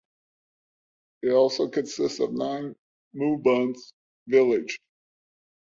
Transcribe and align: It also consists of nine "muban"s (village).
It 1.21 1.29
also 1.31 1.69
consists 1.69 2.19
of 2.19 2.33
nine 2.33 2.75
"muban"s 3.15 3.93
(village). 4.25 4.79